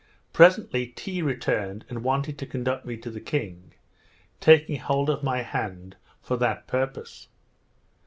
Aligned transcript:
Presently 0.33 0.87
Tee 0.87 1.21
returned, 1.21 1.85
and 1.87 2.03
wanted 2.03 2.39
to 2.39 2.47
conduct 2.47 2.87
me 2.87 2.97
to 2.97 3.11
the 3.11 3.21
king, 3.21 3.75
taking 4.39 4.79
hold 4.79 5.11
of 5.11 5.21
my 5.21 5.43
hand 5.43 5.95
for 6.23 6.37
that 6.37 6.65
purpose. 6.65 7.27